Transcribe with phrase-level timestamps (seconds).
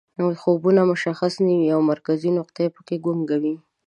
[0.41, 3.55] خوبونه مشخص نه وي او مرکزي نقطه پکې ګونګه وي